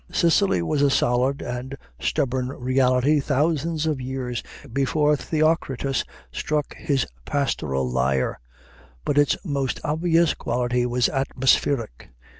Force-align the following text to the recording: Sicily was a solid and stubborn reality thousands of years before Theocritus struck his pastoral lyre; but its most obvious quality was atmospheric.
Sicily 0.11 0.63
was 0.63 0.81
a 0.81 0.89
solid 0.89 1.43
and 1.43 1.77
stubborn 1.99 2.47
reality 2.49 3.19
thousands 3.19 3.85
of 3.85 4.01
years 4.01 4.41
before 4.73 5.15
Theocritus 5.15 6.03
struck 6.31 6.73
his 6.75 7.05
pastoral 7.23 7.87
lyre; 7.87 8.39
but 9.05 9.19
its 9.19 9.37
most 9.45 9.79
obvious 9.83 10.33
quality 10.33 10.87
was 10.87 11.07
atmospheric. 11.07 12.09